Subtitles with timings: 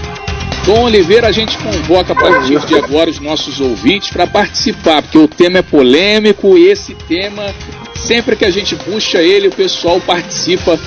[0.65, 5.19] Tom Oliveira, a gente convoca a partir de agora os nossos ouvintes para participar, porque
[5.19, 7.55] o tema é polêmico e esse tema,
[7.95, 10.79] sempre que a gente puxa ele, o pessoal participa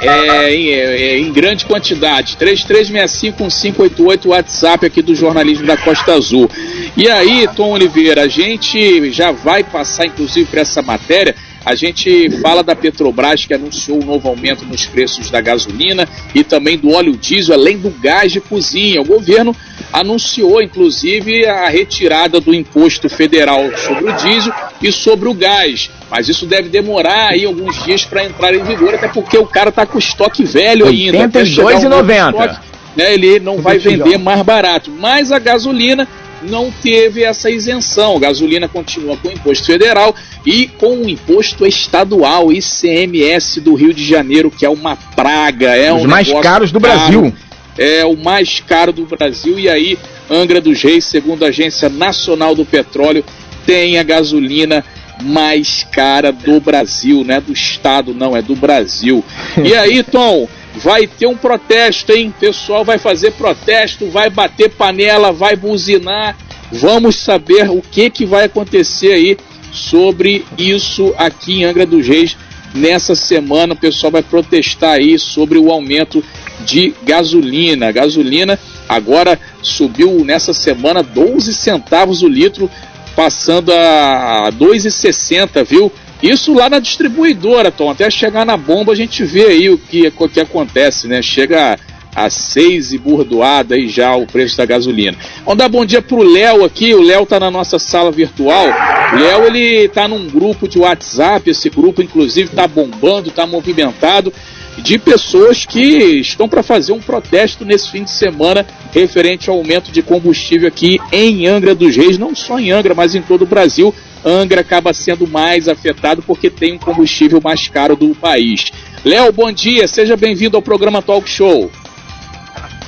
[0.00, 2.36] é, em, é, em, grande quantidade.
[2.38, 6.50] 33651588, WhatsApp aqui do jornalismo da Costa Azul.
[6.96, 12.30] E aí, Tom Oliveira, a gente já vai passar, inclusive, para essa matéria a gente
[12.40, 16.90] fala da Petrobras que anunciou um novo aumento nos preços da gasolina e também do
[16.90, 19.00] óleo diesel, além do gás de cozinha.
[19.00, 19.54] O governo
[19.92, 25.90] anunciou, inclusive, a retirada do imposto federal sobre o diesel e sobre o gás.
[26.10, 29.68] Mas isso deve demorar aí alguns dias para entrar em vigor, até porque o cara
[29.68, 31.18] está com estoque velho ainda.
[31.18, 32.60] R$ 82,90.
[32.96, 34.90] Né, ele não vai vender mais barato.
[34.90, 36.08] Mas a gasolina
[36.42, 38.16] não teve essa isenção.
[38.16, 44.04] A gasolina continua com imposto federal e com o imposto estadual, ICMS do Rio de
[44.04, 45.74] Janeiro, que é uma praga.
[45.74, 47.34] É Os um mais caros do caro, Brasil.
[47.78, 49.58] É o mais caro do Brasil.
[49.58, 49.98] E aí,
[50.30, 53.24] Angra dos Reis, segundo a Agência Nacional do Petróleo,
[53.66, 54.84] tem a gasolina
[55.22, 59.22] mais cara do Brasil, não é do estado, não, é do Brasil.
[59.62, 60.48] E aí, Tom,
[60.82, 62.28] vai ter um protesto, hein?
[62.28, 66.36] O pessoal vai fazer protesto, vai bater panela, vai buzinar.
[66.72, 69.36] Vamos saber o que, que vai acontecer aí
[69.72, 72.36] sobre isso aqui em Angra dos Reis
[72.74, 73.74] nessa semana.
[73.74, 76.24] O pessoal vai protestar aí sobre o aumento
[76.60, 77.88] de gasolina.
[77.88, 78.58] A gasolina
[78.88, 82.70] agora subiu nessa semana 12 centavos o litro,
[83.16, 85.92] passando a 2,60, viu?
[86.22, 87.90] Isso lá na distribuidora, Tom.
[87.90, 91.22] Até chegar na bomba a gente vê aí o que, o que acontece, né?
[91.22, 91.78] Chega
[92.14, 95.16] a seis e burdoada aí já o preço da gasolina.
[95.44, 96.94] Vamos dar bom dia pro Léo aqui.
[96.94, 98.66] O Léo tá na nossa sala virtual.
[99.12, 101.48] O Léo ele tá num grupo de WhatsApp.
[101.48, 104.32] Esse grupo, inclusive, tá bombando, tá movimentado
[104.80, 109.92] de pessoas que estão para fazer um protesto nesse fim de semana referente ao aumento
[109.92, 113.46] de combustível aqui em Angra dos Reis, não só em Angra, mas em todo o
[113.46, 113.94] Brasil.
[114.24, 118.70] Angra acaba sendo mais afetado porque tem um combustível mais caro do país.
[119.04, 121.70] Léo, bom dia, seja bem-vindo ao programa Talk Show.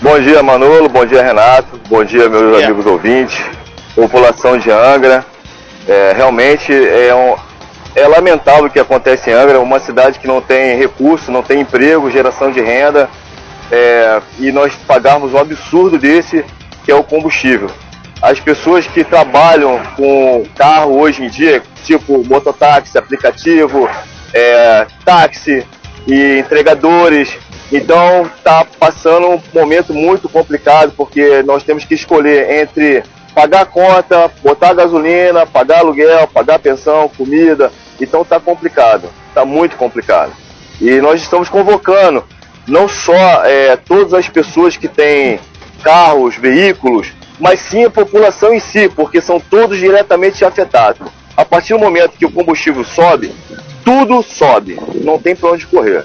[0.01, 2.67] Bom dia, Manolo, bom dia, Renato, bom dia, meus yeah.
[2.67, 3.39] amigos ouvintes,
[3.95, 5.25] população de Angra.
[5.89, 7.37] É, realmente é, um,
[7.95, 11.61] é lamentável o que acontece em Angra, uma cidade que não tem recurso, não tem
[11.61, 13.09] emprego, geração de renda,
[13.71, 16.45] é, e nós pagarmos um absurdo desse
[16.85, 17.71] que é o combustível.
[18.21, 23.89] As pessoas que trabalham com carro hoje em dia, tipo mototáxi, aplicativo,
[24.33, 25.67] é, táxi
[26.07, 27.37] e entregadores,
[27.73, 33.03] então está passando um momento muito complicado porque nós temos que escolher entre
[33.35, 37.73] pagar conta, botar gasolina, pagar aluguel, pagar pensão, comida.
[38.01, 40.33] Então está complicado, está muito complicado.
[40.81, 42.25] E nós estamos convocando
[42.67, 45.39] não só é, todas as pessoas que têm
[45.83, 51.09] carros, veículos, mas sim a população em si, porque são todos diretamente afetados.
[51.37, 53.33] A partir do momento que o combustível sobe,
[53.85, 56.05] tudo sobe, não tem para onde correr.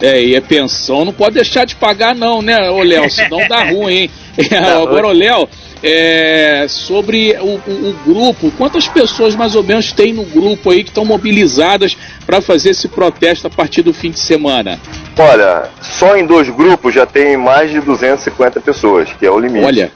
[0.00, 3.64] É, e a pensão não pode deixar de pagar não, né, ô Léo, senão dá
[3.64, 4.10] ruim, hein?
[4.82, 5.48] Agora, ô Léo,
[5.82, 10.84] é, sobre o, o, o, grupo, quantas pessoas mais ou menos tem no grupo aí
[10.84, 11.96] que estão mobilizadas
[12.26, 14.78] para fazer esse protesto a partir do fim de semana?
[15.18, 19.64] Olha, só em dois grupos já tem mais de 250 pessoas, que é o limite.
[19.64, 19.92] Olha,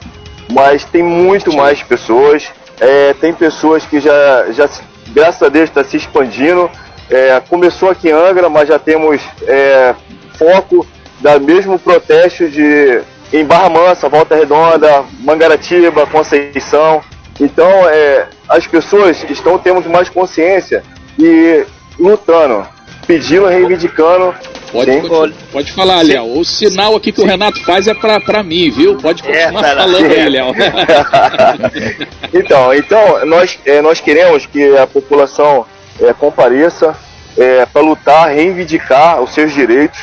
[0.51, 2.47] mas tem muito mais pessoas.
[2.79, 4.69] É, tem pessoas que já, já,
[5.13, 6.69] graças a Deus, está se expandindo.
[7.09, 9.93] É, começou aqui em Angra, mas já temos é,
[10.37, 10.85] foco
[11.21, 13.01] da mesmo protesto de
[13.39, 17.01] em Barra Mansa, Volta Redonda, Mangaratiba, Conceição.
[17.39, 20.83] Então, é, as pessoas estão tendo mais consciência
[21.19, 21.65] e
[21.99, 22.65] lutando,
[23.05, 24.33] pedindo, reivindicando
[24.75, 26.37] Pode, pode, pode falar, Léo.
[26.37, 28.97] O sinal aqui que o Renato faz é pra, pra mim, viu?
[28.97, 30.47] Pode é, continuar é, falando aí, Léo.
[32.33, 35.65] então, então nós, é, nós queremos que a população
[36.01, 36.93] é, compareça
[37.37, 39.97] é, para lutar, reivindicar os seus direitos.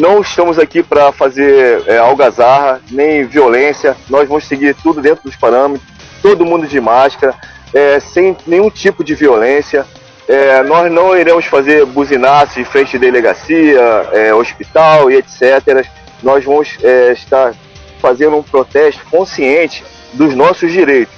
[0.00, 3.94] Não estamos aqui para fazer é, algazarra, nem violência.
[4.08, 5.86] Nós vamos seguir tudo dentro dos parâmetros,
[6.22, 7.34] todo mundo de máscara,
[7.74, 9.84] é, sem nenhum tipo de violência.
[10.26, 13.78] é, nós não iremos fazer buzinaço em frente de delegacia,
[14.12, 15.86] é, hospital e etc.
[16.22, 17.52] Nós vamos é, estar
[18.00, 21.14] fazendo um protesto consciente dos nossos direitos.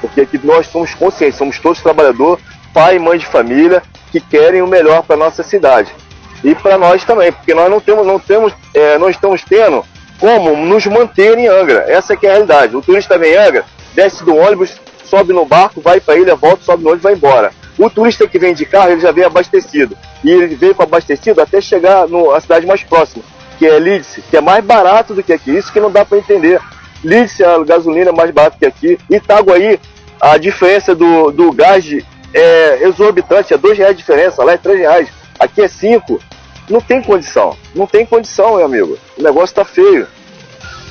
[0.00, 2.42] Porque aqui nós somos conscientes, somos todos trabalhadores,
[2.72, 5.94] pai e mãe de família, que querem o melhor para nossa cidade.
[6.42, 9.84] E para nós também, porque nós não temos, não temos, é, não estamos tendo
[10.18, 11.84] como nos manter em Angra.
[11.88, 12.76] Essa que é a realidade.
[12.76, 13.64] O turista vem em Angra,
[13.94, 17.14] desce do ônibus, sobe no barco, vai para a ilha, volta, sobe no ônibus vai
[17.14, 17.52] embora.
[17.78, 19.96] O turista que vem de carro, ele já vem abastecido.
[20.22, 23.24] E ele veio com abastecido até chegar na cidade mais próxima,
[23.58, 25.50] que é Lídice, que é mais barato do que aqui.
[25.50, 26.60] Isso que não dá para entender.
[27.02, 28.98] Lídice, a gasolina é mais barata que aqui.
[29.10, 29.78] Itaguaí,
[30.20, 31.84] a diferença do, do gás
[32.32, 35.08] é exorbitante, é dois reais de diferença, lá é três reais.
[35.38, 36.20] Aqui é cinco.
[36.68, 37.56] Não tem condição.
[37.74, 38.98] Não tem condição, meu amigo.
[39.18, 40.06] O negócio tá feio.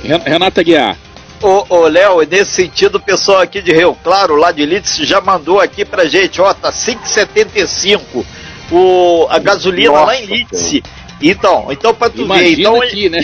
[0.04, 0.98] Renata Guiar.
[1.42, 5.20] Ô, ô Léo, nesse sentido, o pessoal aqui de Rio Claro, lá de Litz, já
[5.20, 8.26] mandou aqui pra gente, ó, tá 5,75
[8.72, 10.82] o, a gasolina Nossa, lá em Litz.
[11.22, 12.82] Então, então pra tu Imagina ver, então.
[12.82, 13.20] Aqui, né?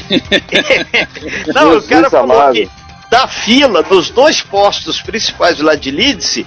[1.53, 2.53] Não, o cara falou amado.
[2.53, 2.69] que
[3.09, 6.45] da fila, nos dois postos principais lá de Lidse,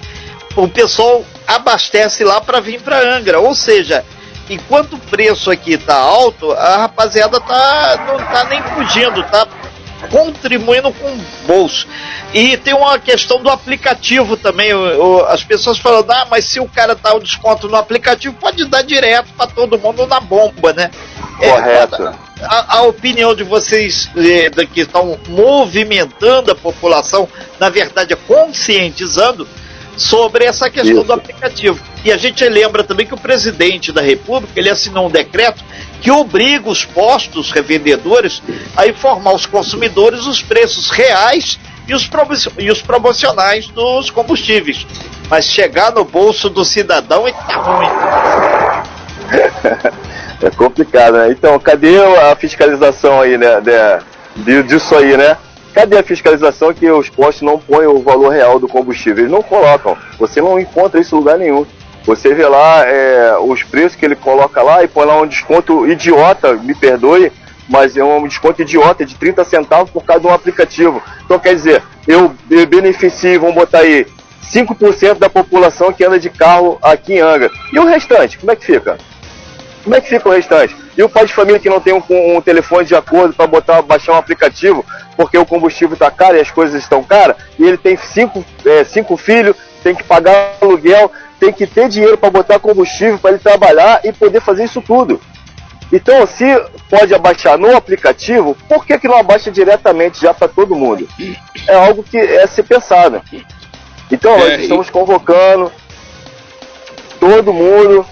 [0.55, 3.39] o pessoal abastece lá para vir para Angra.
[3.39, 4.05] Ou seja,
[4.49, 9.47] enquanto o preço aqui tá alto, a rapaziada tá não tá nem fugindo, tá
[10.09, 11.87] contribuindo com o bolso.
[12.33, 14.73] E tem uma questão do aplicativo também.
[14.73, 18.35] O, o, as pessoas falam, ah, mas se o cara dá o desconto no aplicativo,
[18.35, 20.91] pode dar direto para todo mundo na bomba, né?
[21.39, 22.03] É, Correto.
[22.03, 22.13] É,
[22.43, 27.27] a, a, opinião de vocês é, que estão movimentando a população,
[27.59, 29.47] na verdade, é conscientizando
[29.95, 31.03] sobre essa questão Isso.
[31.03, 31.92] do aplicativo.
[32.03, 35.63] E a gente lembra também que o presidente da República ele assinou um decreto
[36.01, 38.43] que obriga os postos revendedores
[38.75, 41.57] a informar os consumidores os preços reais
[41.87, 42.09] e os,
[42.59, 44.85] e os promocionais dos combustíveis.
[45.29, 47.87] Mas chegar no bolso do cidadão está ruim.
[50.43, 51.31] É complicado, né?
[51.31, 53.61] Então, cadê a fiscalização aí, né?
[54.35, 55.37] De, disso aí, né?
[55.73, 59.23] Cadê a fiscalização que os postos não põem o valor real do combustível?
[59.23, 59.97] Eles não colocam.
[60.19, 61.65] Você não encontra isso em lugar nenhum.
[62.05, 65.87] Você vê lá é, os preços que ele coloca lá e põe lá um desconto
[65.87, 67.31] idiota, me perdoe,
[67.69, 71.01] mas é um desconto idiota de 30 centavos por causa de um aplicativo.
[71.23, 72.35] Então quer dizer, eu
[72.67, 74.05] beneficio, vamos botar aí,
[74.51, 77.49] 5% da população que anda de carro aqui em Angra.
[77.71, 78.97] E o restante, como é que fica?
[79.83, 80.75] Como é que fica o restante?
[80.97, 83.81] E o pai de família que não tem um, um telefone de acordo para botar
[83.81, 84.85] baixar um aplicativo
[85.15, 88.83] porque o combustível está caro e as coisas estão caras, e ele tem cinco, é,
[88.83, 91.11] cinco filhos, tem que pagar aluguel,
[91.43, 95.19] tem que ter dinheiro para botar combustível para ele trabalhar e poder fazer isso tudo.
[95.91, 96.45] Então, se
[96.89, 101.07] pode abaixar no aplicativo, por que, que não abaixa diretamente já para todo mundo?
[101.67, 103.21] É algo que é ser pensado.
[104.09, 105.69] Então, nós é, estamos convocando
[107.19, 108.05] todo mundo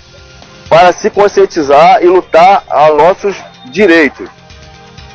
[0.67, 3.35] para se conscientizar e lutar a nossos
[3.71, 4.29] direitos.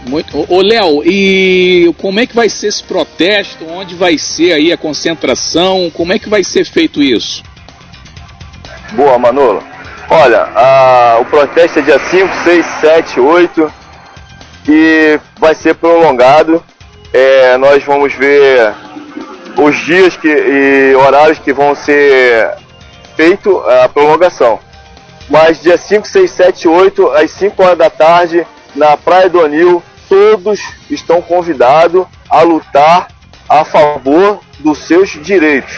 [0.09, 0.47] Muito.
[0.49, 3.67] Ô, Léo, e como é que vai ser esse protesto?
[3.69, 5.91] Onde vai ser aí a concentração?
[5.93, 7.43] Como é que vai ser feito isso?
[8.93, 9.63] Boa, Manolo.
[10.09, 13.73] Olha, a, o protesto é dia 5, 6, 7, 8
[14.69, 16.63] e vai ser prolongado.
[17.13, 18.73] É, nós vamos ver
[19.57, 22.55] os dias que, e horários que vão ser
[23.17, 24.61] feito a prolongação.
[25.29, 28.47] Mas dia 5, 6, 7, 8, às 5 horas da tarde,
[28.77, 33.09] na Praia do Anil, todos estão convidados a lutar
[33.49, 35.77] a favor dos seus direitos,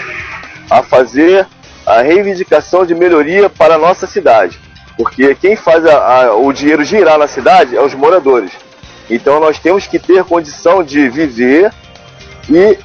[0.71, 1.47] a fazer
[1.89, 4.61] a reivindicação de melhoria para a nossa cidade.
[4.95, 8.53] Porque quem faz a, a, o dinheiro girar na cidade é os moradores.
[9.09, 11.73] Então nós temos que ter condição de viver
[12.51, 12.79] e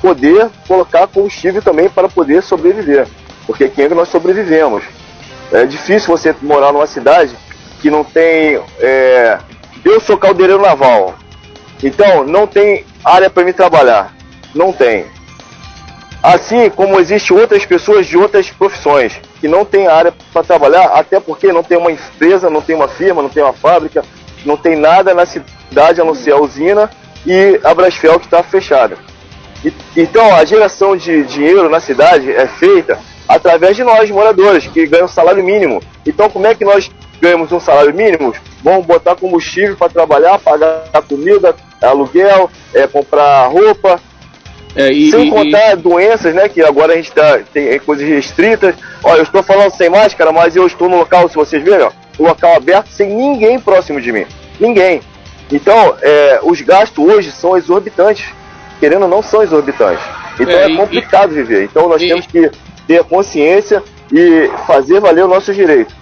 [0.00, 3.06] poder colocar combustível também para poder sobreviver.
[3.46, 4.82] Porque aqui nós sobrevivemos.
[5.52, 7.36] É difícil você morar numa cidade
[7.80, 8.60] que não tem.
[8.80, 9.38] É...
[9.84, 11.14] Eu sou caldeireiro naval,
[11.80, 14.12] então não tem área para me trabalhar.
[14.52, 15.06] Não tem.
[16.22, 21.18] Assim como existem outras pessoas de outras profissões que não têm área para trabalhar, até
[21.18, 24.04] porque não tem uma empresa, não tem uma firma, não tem uma fábrica,
[24.44, 26.88] não tem nada na cidade a não ser a usina
[27.26, 28.96] e a Brasfel que está fechada.
[29.64, 32.98] E, então a geração de dinheiro na cidade é feita
[33.28, 35.80] através de nós, moradores, que ganham salário mínimo.
[36.06, 38.34] Então, como é que nós ganhamos um salário mínimo?
[38.62, 44.00] Vamos botar combustível para trabalhar, pagar comida, aluguel, é, comprar roupa.
[44.74, 46.48] É, e, sem contar e, doenças, né?
[46.48, 48.74] Que agora a gente tá, tem coisas restritas.
[49.02, 51.90] Olha, eu estou falando sem máscara, mas eu estou no local, se vocês verem, ó,
[52.18, 54.26] um local aberto sem ninguém próximo de mim.
[54.58, 55.00] Ninguém.
[55.50, 58.24] Então, é, os gastos hoje são exorbitantes.
[58.80, 60.02] Querendo ou não, são exorbitantes.
[60.40, 61.64] Então é, é complicado viver.
[61.64, 62.50] Então nós temos que
[62.86, 65.94] ter consciência e fazer valer o nosso direito.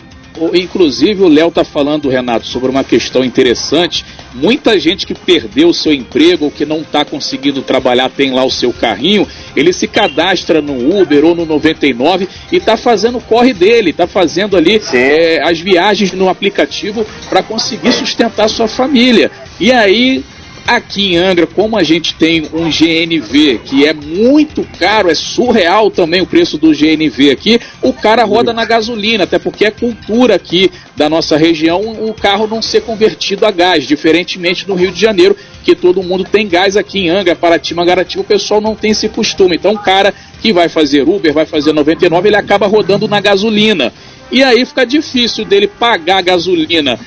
[0.54, 4.04] Inclusive, o Léo está falando, Renato, sobre uma questão interessante.
[4.34, 8.44] Muita gente que perdeu o seu emprego ou que não está conseguindo trabalhar, tem lá
[8.44, 13.20] o seu carrinho, ele se cadastra no Uber ou no 99 e está fazendo o
[13.20, 19.30] corre dele, está fazendo ali é, as viagens no aplicativo para conseguir sustentar sua família.
[19.58, 20.24] E aí
[20.66, 25.90] Aqui em Angra, como a gente tem um GNV que é muito caro, é surreal
[25.90, 30.36] também o preço do GNV aqui, o cara roda na gasolina, até porque é cultura
[30.36, 35.00] aqui da nossa região o carro não ser convertido a gás, diferentemente do Rio de
[35.00, 38.92] Janeiro, que todo mundo tem gás aqui em Angra, Paraty, Mangaratiba, o pessoal não tem
[38.92, 39.56] esse costume.
[39.56, 43.92] Então o cara que vai fazer Uber, vai fazer 99, ele acaba rodando na gasolina.
[44.30, 46.98] E aí fica difícil dele pagar a gasolina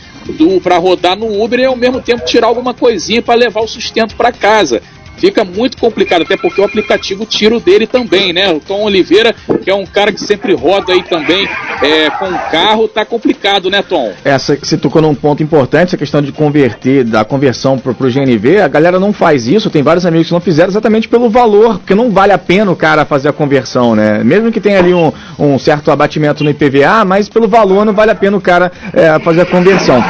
[0.62, 4.16] para rodar no Uber e ao mesmo tempo tirar alguma coisinha para levar o sustento
[4.16, 4.82] para casa
[5.18, 8.52] fica muito complicado, até porque o aplicativo tira o dele também, né?
[8.52, 11.48] O Tom Oliveira, que é um cara que sempre roda aí também
[11.82, 14.12] é, com o carro, tá complicado, né, Tom?
[14.24, 18.62] Essa, você tocou num ponto importante, essa questão de converter, da conversão pro, pro GNV,
[18.62, 21.96] a galera não faz isso, tem vários amigos que não fizeram exatamente pelo valor, porque
[21.96, 24.24] não vale a pena o cara fazer a conversão, né?
[24.24, 28.12] Mesmo que tenha ali um, um certo abatimento no IPVA, mas pelo valor não vale
[28.12, 30.02] a pena o cara é, fazer a conversão.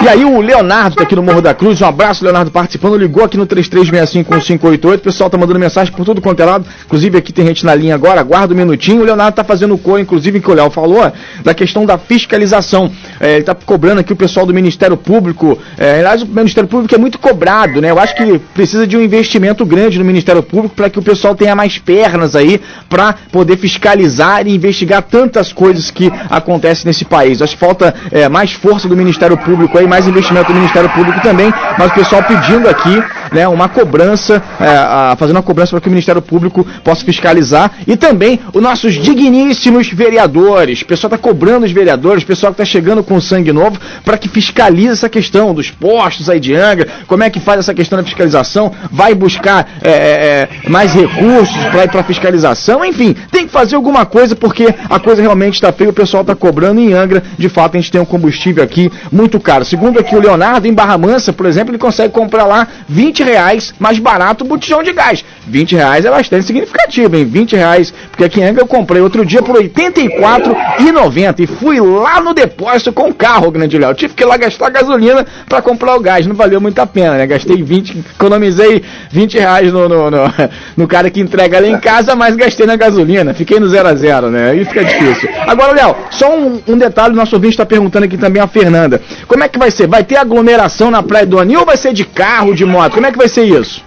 [0.00, 3.22] E aí o Leonardo tá aqui no Morro da Cruz, um abraço, Leonardo, participando, ligou
[3.24, 5.00] aqui no 3365 588.
[5.00, 6.66] O pessoal tá mandando mensagem por tudo quanto é lado.
[6.86, 9.02] Inclusive aqui tem gente na linha agora, aguarda um minutinho.
[9.02, 11.12] O Leonardo tá fazendo o co, inclusive, que o Léo falou,
[11.44, 12.90] da questão da fiscalização.
[13.20, 15.58] É, ele tá cobrando aqui o pessoal do Ministério Público.
[15.78, 17.90] É, aliás, o Ministério Público é muito cobrado, né?
[17.90, 21.34] Eu acho que precisa de um investimento grande no Ministério Público para que o pessoal
[21.34, 27.40] tenha mais pernas aí para poder fiscalizar e investigar tantas coisas que acontecem nesse país.
[27.40, 31.20] Acho que falta é, mais força do Ministério Público aí, mais investimento do Ministério Público
[31.20, 35.80] também, mas o pessoal pedindo aqui né, uma cobrança é, a, fazendo uma cobrança para
[35.80, 40.82] que o Ministério Público possa fiscalizar e também os nossos digníssimos vereadores.
[40.82, 44.16] O pessoal está cobrando os vereadores, o pessoal que está chegando com sangue novo para
[44.16, 47.98] que fiscalize essa questão dos postos aí de Angra, como é que faz essa questão
[47.98, 53.46] da fiscalização, vai buscar é, é, é mais recursos para ir para fiscalização, enfim, tem
[53.46, 56.92] que fazer alguma coisa porque a coisa realmente está feia, o pessoal está cobrando em
[56.92, 59.64] Angra, de fato a gente tem um combustível aqui muito caro.
[59.72, 63.72] Segundo aqui o Leonardo, em Barra Mansa, por exemplo, ele consegue comprar lá 20 reais
[63.78, 65.24] mais barato botijão de gás.
[65.46, 67.24] 20 reais é bastante significativo, hein?
[67.24, 71.80] 20 reais, porque aqui em Angra eu comprei outro dia por R$ 84,90 e fui
[71.80, 73.94] lá no depósito com o carro, grande Léo.
[73.94, 77.16] Tive que ir lá gastar gasolina para comprar o gás, não valeu muito a pena,
[77.16, 77.26] né?
[77.26, 80.18] Gastei 20, economizei 20 reais no, no, no,
[80.76, 83.94] no cara que entrega lá em casa, mas gastei na gasolina, fiquei no 0 a
[83.94, 84.50] 0 né?
[84.50, 85.30] Aí fica difícil.
[85.46, 89.00] Agora, Léo, só um, um detalhe, nosso ouvinte está perguntando aqui também a Fernanda.
[89.26, 89.86] Como é que vai ser?
[89.86, 92.94] Vai ter aglomeração na Praia do Anil ou vai ser de carro, de moto?
[92.94, 93.84] Como é que vai ser isso?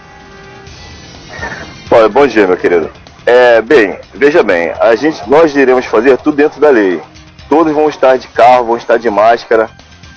[1.89, 2.89] Bom, bom dia, meu querido.
[3.25, 7.01] É, bem, veja bem, a gente, nós iremos fazer tudo dentro da lei.
[7.49, 9.69] Todos vão estar de carro, vão estar de máscara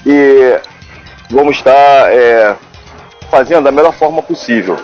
[0.07, 0.59] e
[1.29, 2.55] vamos estar é,
[3.31, 4.77] fazendo da melhor forma possível.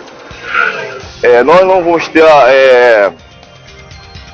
[1.23, 3.11] É, nós não vamos ter, é,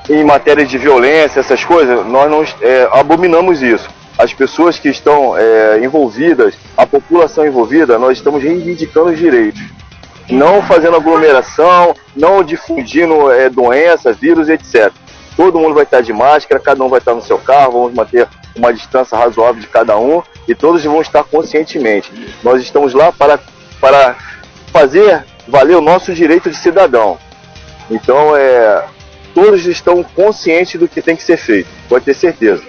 [0.09, 3.87] em matéria de violência, essas coisas, nós não é, abominamos isso.
[4.17, 9.61] As pessoas que estão é, envolvidas, a população envolvida, nós estamos reivindicando os direitos
[10.31, 14.91] não fazendo aglomeração, não difundindo é, doenças, vírus, etc.
[15.35, 18.27] Todo mundo vai estar de máscara, cada um vai estar no seu carro, vamos manter
[18.55, 22.11] uma distância razoável de cada um e todos vão estar conscientemente.
[22.43, 23.39] Nós estamos lá para,
[23.79, 24.15] para
[24.71, 27.17] fazer valer o nosso direito de cidadão.
[27.89, 28.85] Então, é,
[29.33, 32.63] todos estão conscientes do que tem que ser feito, pode ter certeza.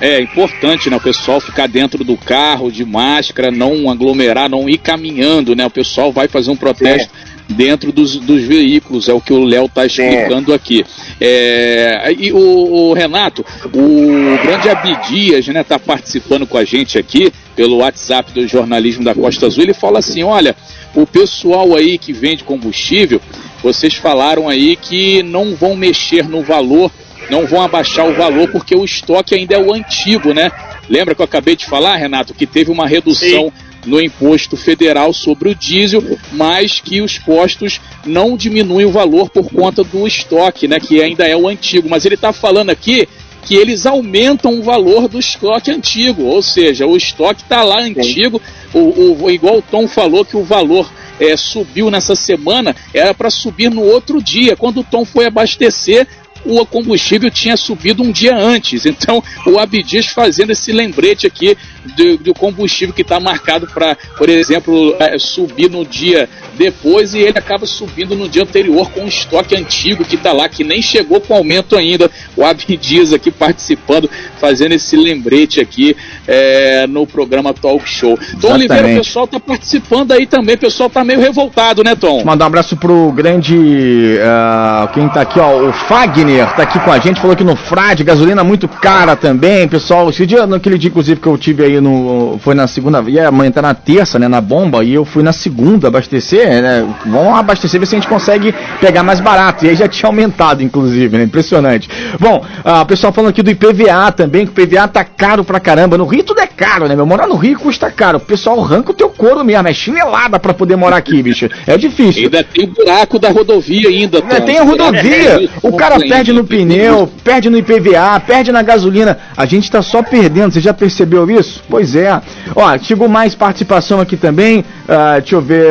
[0.00, 4.78] É importante, né, o pessoal ficar dentro do carro de máscara, não aglomerar, não ir
[4.78, 5.66] caminhando, né?
[5.66, 7.54] O pessoal vai fazer um protesto Sim.
[7.54, 10.54] dentro dos, dos veículos, é o que o Léo está explicando Sim.
[10.54, 10.86] aqui.
[11.20, 17.32] É, e o, o, Renato, o grande Abdias, né, tá participando com a gente aqui
[17.56, 20.54] pelo WhatsApp do jornalismo da Costa Azul, ele fala assim, olha,
[20.94, 23.20] o pessoal aí que vende combustível,
[23.60, 26.92] vocês falaram aí que não vão mexer no valor
[27.30, 30.50] não vão abaixar o valor porque o estoque ainda é o antigo, né?
[30.88, 33.52] Lembra que eu acabei de falar, Renato, que teve uma redução Sim.
[33.86, 39.50] no imposto federal sobre o diesel, mas que os postos não diminuem o valor por
[39.50, 40.80] conta do estoque, né?
[40.80, 41.88] Que ainda é o antigo.
[41.88, 43.06] Mas ele está falando aqui
[43.42, 48.42] que eles aumentam o valor do estoque antigo, ou seja, o estoque está lá antigo,
[48.74, 53.30] o, o, igual o Tom falou que o valor é, subiu nessa semana, era para
[53.30, 54.56] subir no outro dia.
[54.56, 56.06] Quando o Tom foi abastecer,
[56.44, 58.86] o combustível tinha subido um dia antes.
[58.86, 61.56] Então, o Abdias fazendo esse lembrete aqui
[61.96, 67.18] do, do combustível que está marcado para, por exemplo, é, subir no dia depois e
[67.18, 70.82] ele acaba subindo no dia anterior com um estoque antigo que está lá, que nem
[70.82, 72.10] chegou com aumento ainda.
[72.36, 78.18] O Abdias aqui participando, fazendo esse lembrete aqui é, no programa Talk Show.
[78.40, 82.24] Tom Oliveira, o pessoal está participando aí também, o pessoal está meio revoltado, né, Tom?
[82.24, 83.54] Mandar um abraço pro grande.
[83.54, 87.56] Uh, quem está aqui, ó, o Fagner, está aqui com a gente, falou que no
[87.56, 90.08] Frade, gasolina muito cara também, pessoal.
[90.10, 92.38] Esse dia, naquele dia, inclusive, que eu tive aí no.
[92.42, 93.02] Foi na segunda.
[93.08, 94.28] E amanhã tá na terça, né?
[94.28, 96.94] Na bomba, e eu fui na segunda abastecer é, né?
[97.06, 99.64] Vamos abastecer, ver se a gente consegue pegar mais barato.
[99.64, 101.24] E aí já tinha aumentado, inclusive, né?
[101.24, 101.88] Impressionante.
[102.18, 105.98] Bom, o pessoal falando aqui do IPVA também, que o IPVA tá caro pra caramba.
[105.98, 107.06] No Rio tudo é caro, né, meu?
[107.06, 108.18] Morar no Rio custa caro.
[108.18, 111.48] O pessoal arranca o teu couro mesmo, é chinelada pra poder morar aqui, bicho.
[111.66, 112.24] É difícil.
[112.24, 114.40] Ainda tem o buraco da rodovia ainda, Tom.
[114.40, 115.44] Tem a rodovia.
[115.44, 119.18] É, o cara perde no pneu, perde no IPVA, perde na gasolina.
[119.36, 121.62] A gente tá só perdendo, você já percebeu isso?
[121.70, 122.20] Pois é.
[122.56, 124.60] Ó, chegou mais participação aqui também.
[124.60, 125.64] Uh, deixa eu ver.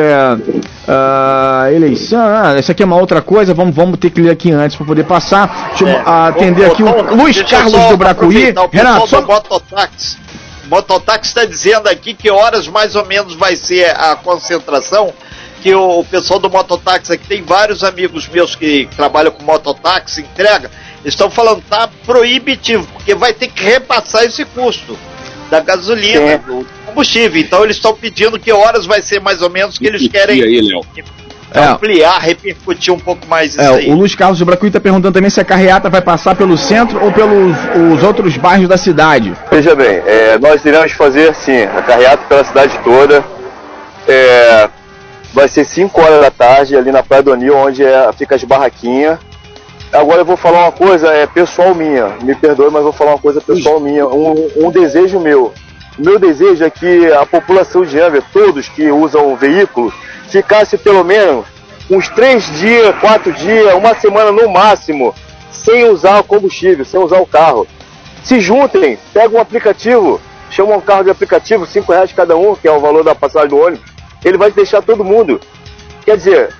[0.88, 4.50] Uh, eleição, ah, essa aqui é uma outra coisa, vamos, vamos ter que ler aqui
[4.50, 5.68] antes para poder passar.
[5.68, 6.02] Deixa eu é.
[6.06, 8.54] atender aqui o Luiz Carlos do Bracuí.
[8.72, 9.20] Renato, só...
[9.20, 10.16] Mototáxi.
[10.70, 15.12] Mototáxi está dizendo aqui que horas mais ou menos vai ser a concentração.
[15.62, 20.20] Que o, o pessoal do mototáxi aqui tem vários amigos meus que trabalham com mototáxi,
[20.20, 20.70] entrega,
[21.04, 24.96] estão falando tá proibitivo, porque vai ter que repassar esse custo
[25.50, 26.38] da gasolina, é.
[26.38, 27.40] do combustível.
[27.40, 30.70] Então eles estão pedindo que horas vai ser mais ou menos que eles querem aí,
[31.52, 31.64] é.
[31.64, 33.90] ampliar, repercutir um pouco mais isso é, aí.
[33.90, 37.02] O Luiz Carlos de Bracuí está perguntando também se a carreata vai passar pelo centro
[37.02, 37.56] ou pelos
[37.94, 39.34] os outros bairros da cidade.
[39.50, 43.24] Veja bem, é, nós iremos fazer sim, a carreata pela cidade toda.
[45.38, 48.42] Vai ser 5 horas da tarde ali na Praia do Anil, onde é, fica as
[48.42, 49.20] barraquinhas.
[49.92, 53.20] Agora eu vou falar uma coisa é pessoal minha, me perdoe, mas vou falar uma
[53.20, 55.54] coisa pessoal minha, um, um desejo meu.
[55.96, 59.92] O meu desejo é que a população de Angra, todos que usam o veículo,
[60.28, 61.46] ficasse pelo menos
[61.88, 65.14] uns três dias, quatro dias, uma semana no máximo,
[65.52, 67.64] sem usar o combustível, sem usar o carro.
[68.24, 72.66] Se juntem, pegam um aplicativo, chamam um carro de aplicativo, cinco reais cada um, que
[72.66, 75.40] é o valor da passagem do ônibus, ele vai deixar todo mundo.
[76.04, 76.54] Quer dizer,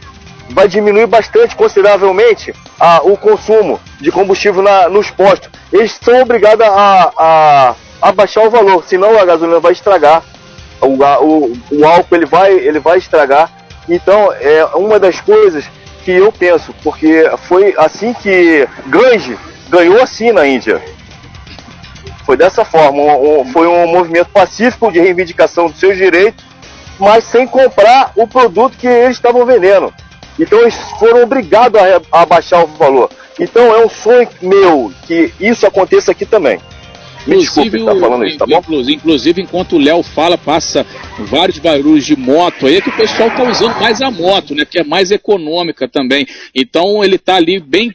[0.51, 5.51] vai diminuir bastante, consideravelmente, a, o consumo de combustível na, nos postos.
[5.73, 10.23] Eles são obrigados a, a, a, baixar o valor, senão a gasolina vai estragar.
[10.81, 13.51] O, o, o álcool ele vai, ele vai estragar.
[13.89, 15.65] Então, é uma das coisas
[16.05, 19.37] que eu penso, porque foi assim que Ganji
[19.69, 20.81] ganhou assim na Índia.
[22.25, 26.45] Foi dessa forma, um, um, foi um movimento pacífico de reivindicação dos seus direitos,
[26.99, 29.93] mas sem comprar o produto que eles estavam vendendo.
[30.39, 33.11] Então eles foram obrigados a, a baixar o valor.
[33.39, 36.61] Então é um sonho meu que isso aconteça aqui também.
[37.27, 38.63] Me inclusive, desculpe estar falando isso, tá bom?
[38.89, 40.87] Inclusive, enquanto o Léo fala, passa
[41.19, 44.65] vários barulhos de moto aí, é que o pessoal está usando mais a moto, né?
[44.65, 46.27] Que é mais econômica também.
[46.55, 47.95] Então ele está ali bem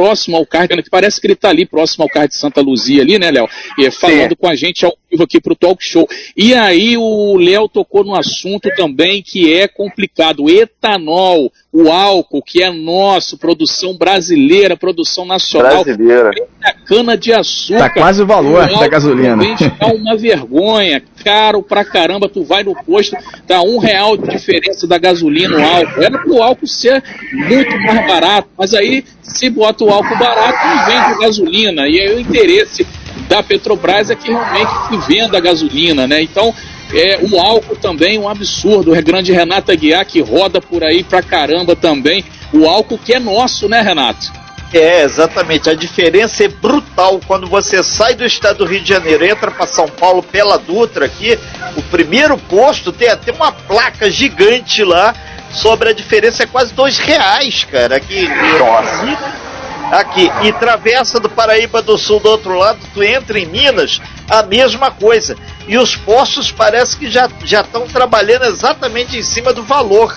[0.00, 3.02] próximo ao card, que parece que ele está ali próximo ao card de Santa Luzia
[3.02, 3.46] ali, né, Léo?
[3.76, 6.08] E falando com a gente ao vivo aqui para o Talk Show.
[6.34, 10.48] E aí o Léo tocou no assunto também que é complicado.
[10.48, 15.84] Etanol, o álcool que é nosso, produção brasileira, produção nacional.
[15.84, 16.30] Brasileira.
[16.64, 17.78] A cana de açúcar.
[17.78, 19.42] Tá quase o valor o da gasolina.
[19.78, 22.28] É uma vergonha, caro pra caramba.
[22.28, 26.02] Tu vai no posto, tá um real de diferença da gasolina, o álcool.
[26.02, 27.02] Era pro álcool ser
[27.32, 31.86] muito mais barato, mas aí se bota o álcool barato, não vende gasolina.
[31.86, 32.84] E aí o interesse
[33.28, 36.20] da Petrobras é que realmente se venda a gasolina, né?
[36.20, 36.52] Então,
[36.92, 38.92] é, o álcool também um absurdo.
[38.92, 42.24] O grande Renato Aguiar que roda por aí pra caramba também.
[42.52, 44.32] O álcool que é nosso, né, Renato?
[44.72, 45.68] É, exatamente.
[45.68, 49.66] A diferença é brutal quando você sai do estado do Rio de Janeiro, entra para
[49.66, 51.38] São Paulo pela Dutra aqui.
[51.76, 55.14] O primeiro posto tem até uma placa gigante lá
[55.52, 57.96] sobre a diferença, é quase dois reais, cara.
[57.96, 59.49] Aqui, Nossa.
[59.90, 64.42] Aqui, e Travessa do Paraíba do Sul do outro lado, tu entra em Minas, a
[64.42, 65.36] mesma coisa.
[65.66, 70.16] E os postos parece que já estão trabalhando exatamente em cima do valor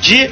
[0.00, 0.28] de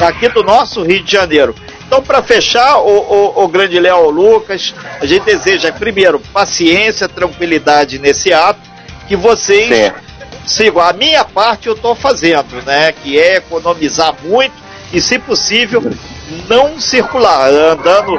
[0.00, 1.54] aqui do nosso Rio de Janeiro.
[1.86, 7.98] Então, para fechar, o, o, o grande Léo Lucas, a gente deseja, primeiro, paciência, tranquilidade
[7.98, 8.60] nesse ato,
[9.06, 9.92] que vocês Sim.
[10.44, 10.82] sigam.
[10.82, 12.92] A minha parte eu estou fazendo, né?
[12.92, 14.52] Que é economizar muito
[14.92, 15.82] e, se possível,
[16.48, 18.14] não circular, andando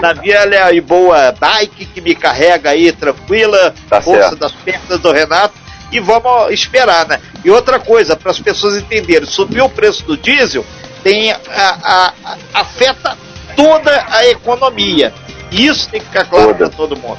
[0.00, 4.36] na via e boa bike que me carrega aí tranquila, tá força certo.
[4.36, 5.54] das pernas do Renato
[5.90, 7.20] e vamos esperar, né?
[7.44, 10.64] E outra coisa, para as pessoas entenderem, subir o preço do diesel
[11.02, 13.16] tem a, a, a, afeta
[13.54, 15.12] toda a economia.
[15.52, 17.18] Isso tem que ficar claro para todo mundo.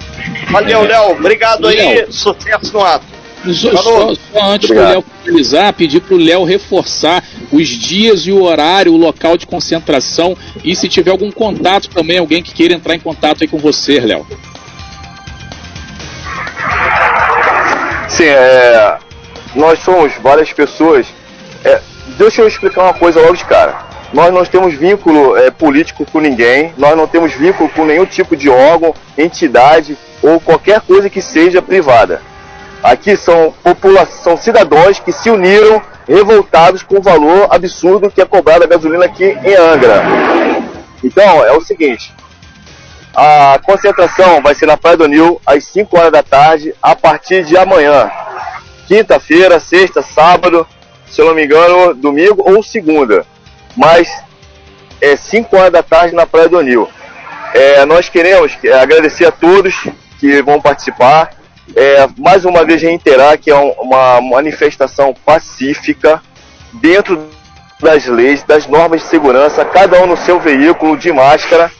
[0.49, 1.11] Valeu, Léo.
[1.11, 2.11] Obrigado aí.
[2.11, 3.05] Sucesso no ato.
[3.53, 8.31] Só, só, só, antes do Léo finalizar, pedir para o Léo reforçar os dias e
[8.31, 12.73] o horário, o local de concentração e se tiver algum contato também, alguém que queira
[12.73, 14.25] entrar em contato aí com você, Léo.
[18.09, 18.97] Sim, é,
[19.55, 21.05] nós somos várias pessoas.
[21.63, 21.81] É,
[22.17, 23.85] deixa eu explicar uma coisa logo de cara.
[24.13, 28.35] Nós não temos vínculo é, político com ninguém, nós não temos vínculo com nenhum tipo
[28.35, 32.21] de órgão, entidade ou qualquer coisa que seja privada.
[32.85, 38.63] Aqui são população, cidadãos que se uniram revoltados com o valor absurdo que é cobrado
[38.63, 40.03] a gasolina aqui em Angra.
[41.03, 42.13] Então, é o seguinte,
[43.15, 47.43] a concentração vai ser na Praia do Nil às 5 horas da tarde, a partir
[47.43, 48.07] de amanhã.
[48.85, 50.67] Quinta-feira, sexta, sábado,
[51.07, 53.25] se eu não me engano, domingo ou segunda.
[53.75, 54.07] Mas
[55.01, 56.87] é 5 horas da tarde na Praia do Nil.
[57.51, 59.73] É, nós queremos agradecer a todos
[60.19, 61.34] que vão participar
[61.73, 66.21] é, mais uma vez reiterar que é uma manifestação pacífica
[66.73, 67.27] dentro
[67.79, 71.71] das leis, das normas de segurança, cada um no seu veículo de máscara,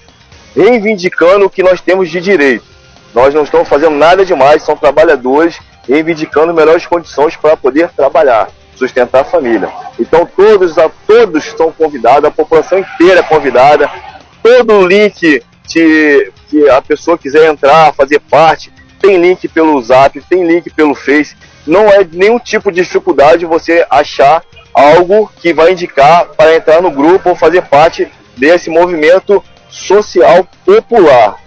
[0.56, 2.65] reivindicando o que nós temos de direito.
[3.13, 9.21] Nós não estamos fazendo nada demais, são trabalhadores reivindicando melhores condições para poder trabalhar, sustentar
[9.21, 9.69] a família.
[10.00, 13.89] Então todos, a, todos estão convidados, a população inteira é convidada,
[14.41, 20.19] todo o link que, que a pessoa quiser entrar, fazer parte, tem link pelo Zap,
[20.21, 21.36] tem link pelo Face.
[21.65, 26.91] Não é nenhum tipo de dificuldade você achar algo que vai indicar para entrar no
[26.91, 31.38] grupo ou fazer parte desse movimento social popular.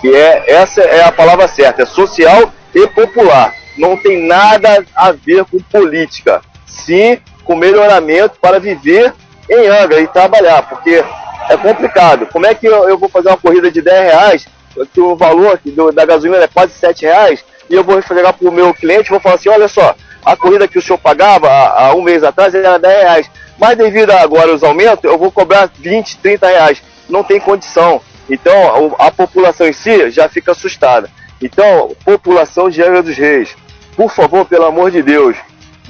[0.00, 3.54] Que é essa é a palavra certa, é social e popular.
[3.76, 9.14] Não tem nada a ver com política, sim com melhoramento para viver
[9.48, 11.02] em Angra e trabalhar, porque
[11.48, 12.26] é complicado.
[12.26, 14.48] Como é que eu, eu vou fazer uma corrida de 10 reais
[14.92, 18.48] que o valor do, da gasolina é quase 7 reais, e eu vou entregar para
[18.48, 21.94] o meu cliente vou falar assim, olha só, a corrida que o senhor pagava há,
[21.94, 26.18] um mês atrás era 10 reais, mas devido agora aos aumentos, eu vou cobrar 20,
[26.18, 26.82] 30 reais.
[27.08, 28.00] Não tem condição.
[28.28, 31.08] Então, a população em si já fica assustada.
[31.40, 33.56] Então, população de Angra dos Reis,
[33.96, 35.36] por favor, pelo amor de Deus,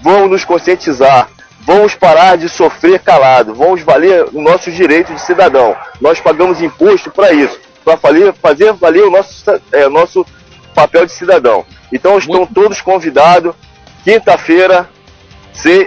[0.02, 1.28] vamos nos conscientizar.
[1.62, 3.54] Vamos parar de sofrer calado.
[3.54, 5.74] Vamos valer o nosso direito de cidadão.
[6.00, 10.26] Nós pagamos imposto para isso para fazer valer o nosso, é, nosso
[10.74, 11.64] papel de cidadão.
[11.92, 12.52] Então estão Muito...
[12.52, 13.54] todos convidados,
[14.02, 14.88] quinta-feira,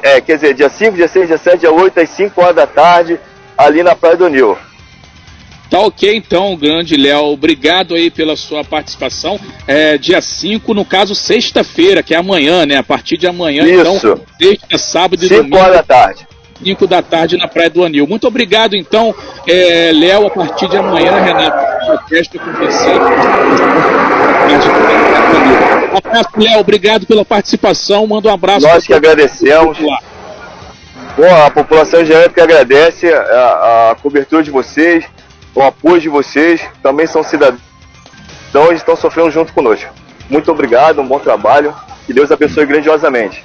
[0.01, 2.65] é, quer dizer, dia 5, dia 6, dia 7, dia 8, às 5 horas da
[2.65, 3.19] tarde,
[3.57, 4.57] ali na Praia do Nil.
[5.69, 7.25] Tá ok então, grande Léo.
[7.25, 9.39] Obrigado aí pela sua participação.
[9.67, 12.77] É, dia 5, no caso, sexta-feira, que é amanhã, né?
[12.77, 14.07] A partir de amanhã, então, Isso.
[14.07, 15.55] então, sexta, sábado e domingo.
[15.55, 16.28] 5 horas da tarde.
[16.63, 18.05] 5 da tarde na Praia do Anil.
[18.07, 19.15] Muito obrigado, então,
[19.47, 22.89] é, Léo, a partir de amanhã, Renato, festa com você.
[25.95, 28.67] Abraço, Léo, obrigado pela participação, manda um abraço.
[28.67, 29.77] Nós que agradecemos.
[29.77, 35.05] Bom, a população geral que agradece a, a cobertura de vocês,
[35.53, 37.59] o apoio de vocês, também são cidadãos
[38.71, 39.89] e estão sofrendo junto conosco.
[40.29, 41.73] Muito obrigado, um bom trabalho,
[42.05, 43.43] que Deus abençoe grandiosamente.